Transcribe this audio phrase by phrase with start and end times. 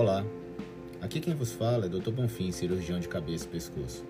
[0.00, 0.24] Olá,
[1.02, 2.10] aqui quem vos fala é Dr.
[2.10, 4.02] Bonfim, cirurgião de cabeça e pescoço.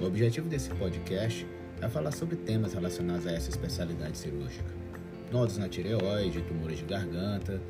[0.00, 1.44] O objetivo desse podcast
[1.80, 4.72] é falar sobre temas relacionados a essa especialidade cirúrgica.
[5.32, 7.60] Nodos na tireoide, tumores de garganta,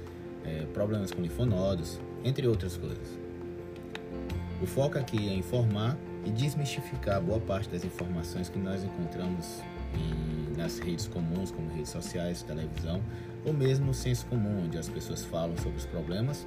[0.44, 3.18] é, problemas com linfonodos, entre outras coisas.
[4.60, 9.62] O foco aqui é informar e desmistificar boa parte das informações que nós encontramos
[9.94, 13.00] em, nas redes comuns, como redes sociais, televisão,
[13.44, 16.46] ou mesmo no senso comum, onde as pessoas falam sobre os problemas,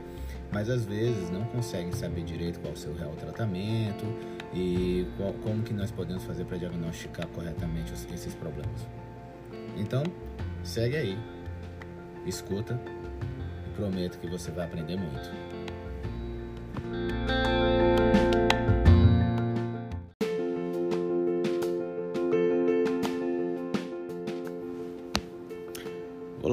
[0.51, 4.05] mas às vezes não conseguem saber direito qual é o seu real tratamento
[4.53, 8.87] e qual, como que nós podemos fazer para diagnosticar corretamente esses problemas.
[9.77, 10.03] Então,
[10.63, 11.17] segue aí,
[12.25, 12.79] escuta
[13.67, 15.31] e prometo que você vai aprender muito.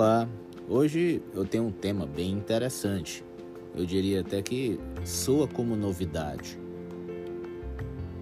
[0.00, 0.28] Olá,
[0.68, 3.24] hoje eu tenho um tema bem interessante.
[3.74, 6.56] Eu diria até que soa como novidade.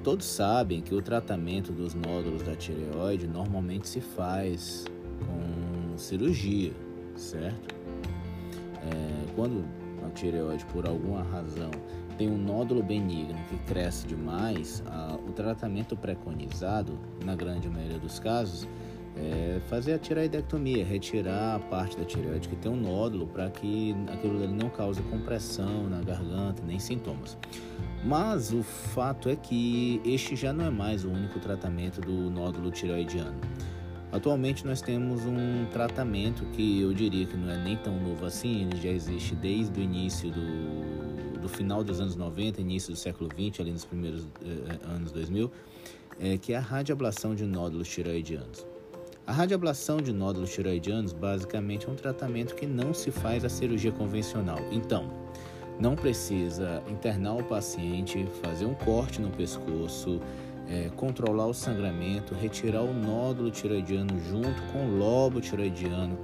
[0.02, 4.86] Todos sabem que o tratamento dos nódulos da tireoide normalmente se faz
[5.27, 6.72] com cirurgia,
[7.14, 7.74] certo?
[8.83, 9.62] É, quando
[10.06, 11.70] a tireoide, por alguma razão,
[12.16, 18.18] tem um nódulo benigno que cresce demais, a, o tratamento preconizado, na grande maioria dos
[18.18, 18.66] casos,
[19.17, 23.95] é fazer a tireoidectomia, retirar a parte da tireoide que tem um nódulo para que
[24.12, 27.36] aquilo ali não cause compressão na garganta, nem sintomas.
[28.05, 32.70] Mas o fato é que este já não é mais o único tratamento do nódulo
[32.70, 33.41] tireoidiano.
[34.12, 38.62] Atualmente nós temos um tratamento que eu diria que não é nem tão novo assim,
[38.62, 43.28] ele já existe desde o início do, do final dos anos 90, início do século
[43.34, 45.51] 20, ali nos primeiros eh, anos 2000,
[46.20, 48.64] é, que é a radioablação de nódulos tireoidianos.
[49.27, 53.91] A radioablação de nódulos tireoidianos basicamente é um tratamento que não se faz a cirurgia
[53.91, 54.60] convencional.
[54.70, 55.10] Então,
[55.80, 60.20] não precisa internar o paciente, fazer um corte no pescoço,
[60.68, 66.17] é, controlar o sangramento, retirar o nódulo tireoidiano junto com o lobo tireoidiano,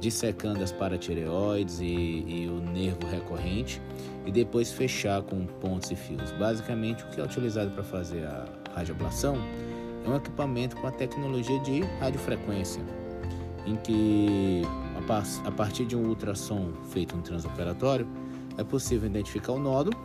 [0.00, 3.82] dissecando as paratireoides e, e o nervo recorrente
[4.24, 6.32] e depois fechar com pontos e fios.
[6.32, 9.36] Basicamente, o que é utilizado para fazer a radioablação
[10.06, 12.82] é um equipamento com a tecnologia de radiofrequência,
[13.66, 14.62] em que
[15.44, 18.06] a partir de um ultrassom feito no transoperatório
[18.56, 19.96] é possível identificar o nódulo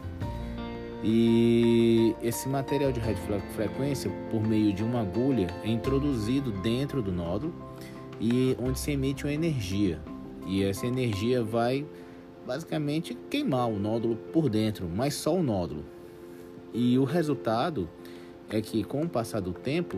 [1.03, 7.53] e esse material de radiofrequência, por meio de uma agulha, é introduzido dentro do nódulo
[8.19, 9.99] e onde se emite uma energia.
[10.45, 11.85] E essa energia vai
[12.45, 15.83] basicamente queimar o nódulo por dentro, mas só o nódulo.
[16.71, 17.89] E o resultado
[18.51, 19.97] é que com o passar do tempo,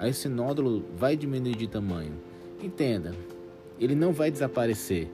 [0.00, 2.14] esse nódulo vai diminuir de tamanho.
[2.62, 3.14] Entenda,
[3.78, 5.10] ele não vai desaparecer,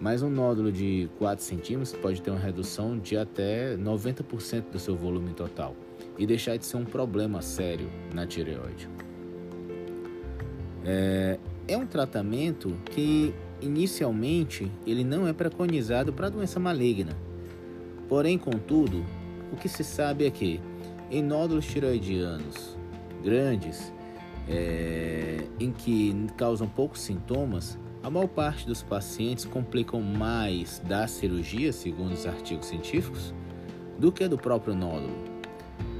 [0.00, 4.96] mas um nódulo de 4 centímetros pode ter uma redução de até 90% do seu
[4.96, 5.76] volume total
[6.16, 8.88] e deixar de ser um problema sério na tireoide.
[10.84, 17.16] É, é um tratamento que inicialmente ele não é preconizado para doença maligna.
[18.08, 19.04] Porém, contudo,
[19.52, 20.60] o que se sabe é que
[21.10, 22.76] em nódulos tiroidianos
[23.22, 23.92] grandes,
[24.48, 31.72] é, em que causam poucos sintomas, a maior parte dos pacientes complicam mais da cirurgia,
[31.72, 33.34] segundo os artigos científicos,
[33.98, 35.14] do que do próprio nódulo.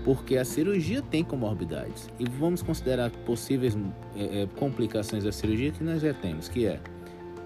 [0.05, 2.09] Porque a cirurgia tem comorbidades.
[2.19, 3.77] E vamos considerar possíveis
[4.17, 6.81] é, é, complicações da cirurgia que nós já temos, que é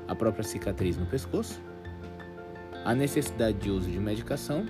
[0.06, 1.60] a própria cicatriz no pescoço,
[2.84, 4.66] a necessidade de uso de medicação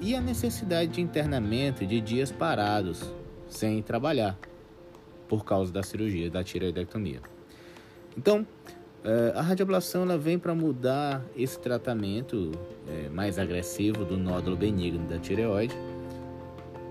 [0.00, 3.02] e a necessidade de internamento de dias parados
[3.48, 4.38] sem trabalhar
[5.28, 7.20] por causa da cirurgia da tireoidectomia.
[8.16, 8.46] Então,
[9.04, 12.52] eh, a radioablação ela vem para mudar esse tratamento
[12.88, 15.74] eh, mais agressivo do nódulo benigno da tireoide.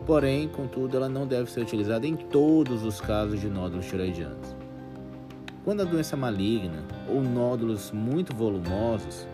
[0.05, 4.55] Porém, contudo, ela não deve ser utilizada em todos os casos de nódulos tireoidianos.
[5.65, 9.27] Quando a doença é maligna ou nódulos muito volumosos,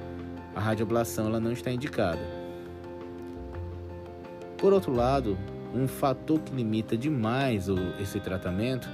[0.55, 2.42] a radioablação ela não está indicada
[4.63, 5.37] por outro lado,
[5.75, 8.87] um fator que limita demais o, esse tratamento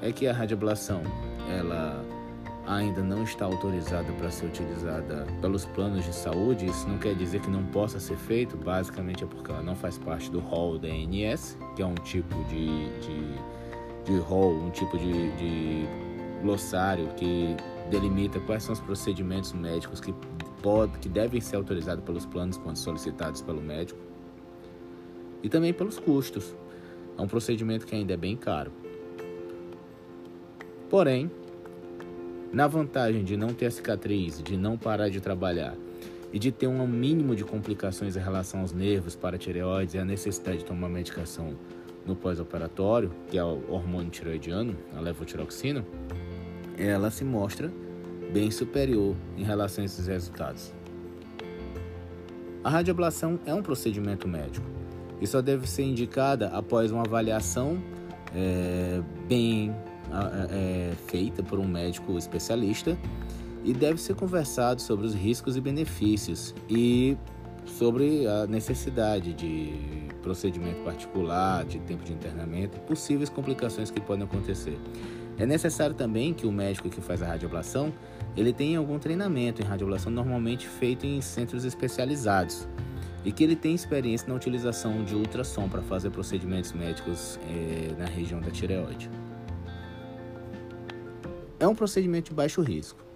[0.00, 1.02] é que a radioablação
[1.48, 2.00] ela
[2.64, 6.66] ainda não está autorizada para ser utilizada pelos planos de saúde.
[6.66, 9.98] Isso não quer dizer que não possa ser feito, basicamente é porque ela não faz
[9.98, 14.96] parte do rol da ANS, que é um tipo de, de, de rol, um tipo
[14.96, 15.88] de, de
[16.40, 17.56] glossário que
[17.90, 20.14] delimita quais são os procedimentos médicos que,
[20.62, 24.09] pode, que devem ser autorizados pelos planos quando solicitados pelo médico
[25.42, 26.54] e também pelos custos.
[27.16, 28.72] É um procedimento que ainda é bem caro.
[30.88, 31.30] Porém,
[32.52, 35.76] na vantagem de não ter a cicatriz, de não parar de trabalhar
[36.32, 40.58] e de ter um mínimo de complicações em relação aos nervos, paratireoides e a necessidade
[40.58, 41.56] de tomar medicação
[42.06, 45.84] no pós-operatório, que é o hormônio tiroidiano, a levotiroxina,
[46.78, 47.70] ela se mostra
[48.32, 50.72] bem superior em relação a esses resultados.
[52.64, 54.79] A radioablação é um procedimento médico
[55.20, 57.82] e só deve ser indicada após uma avaliação
[58.34, 59.74] é, bem
[60.50, 62.98] é, feita por um médico especialista
[63.64, 67.16] e deve ser conversado sobre os riscos e benefícios e
[67.66, 74.24] sobre a necessidade de procedimento particular, de tempo de internamento e possíveis complicações que podem
[74.24, 74.78] acontecer.
[75.38, 77.92] É necessário também que o médico que faz a radioablação
[78.36, 82.68] ele tenha algum treinamento em radioablação normalmente feito em centros especializados
[83.24, 88.06] e que ele tenha experiência na utilização de ultrassom para fazer procedimentos médicos é, na
[88.06, 89.10] região da tireoide.
[91.58, 93.10] É um procedimento de baixo risco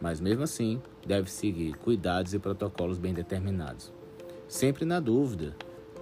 [0.00, 3.92] mas mesmo assim deve seguir cuidados e protocolos bem determinados.
[4.48, 5.54] Sempre na dúvida,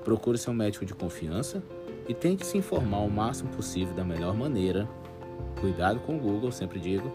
[0.05, 1.63] procure seu médico de confiança
[2.09, 4.89] e tente se informar o máximo possível da melhor maneira.
[5.61, 7.11] Cuidado com o Google, sempre digo,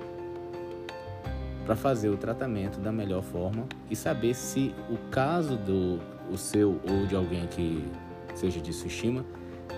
[1.65, 5.99] para fazer o tratamento da melhor forma e saber se o caso do
[6.31, 7.83] o seu ou de alguém que
[8.35, 9.25] seja de sua estima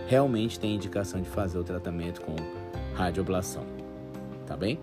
[0.08, 2.36] realmente tem indicação de fazer o tratamento com
[2.94, 3.66] radioablação.
[4.46, 4.80] Tá bem?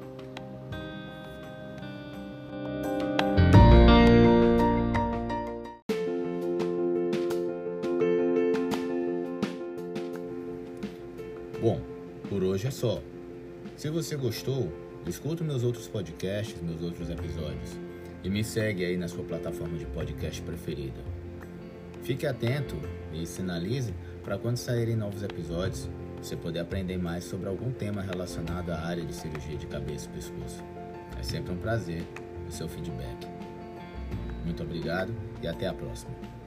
[11.60, 11.80] Bom,
[12.28, 13.02] por hoje é só.
[13.76, 14.72] Se você gostou,
[15.06, 17.76] escuta meus outros podcasts, meus outros episódios
[18.22, 21.17] e me segue aí na sua plataforma de podcast preferida.
[22.02, 22.76] Fique atento
[23.12, 25.88] e sinalize para quando saírem novos episódios
[26.22, 30.14] você poder aprender mais sobre algum tema relacionado à área de cirurgia de cabeça e
[30.14, 30.64] pescoço.
[31.18, 32.02] É sempre um prazer
[32.48, 33.26] o seu feedback.
[34.44, 36.37] Muito obrigado e até a próxima.